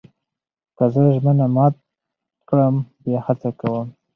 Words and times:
که 0.77 0.85
زه 0.93 1.01
ژمنه 1.15 1.47
مات 1.55 1.75
کړم، 2.47 2.75
بیا 3.03 3.19
هڅه 3.25 3.49
کوم. 3.59 3.87